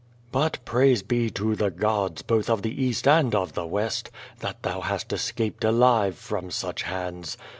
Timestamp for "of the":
2.49-2.71, 3.35-3.67